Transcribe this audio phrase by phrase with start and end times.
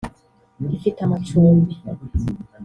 [0.75, 1.73] Ifite amacumbi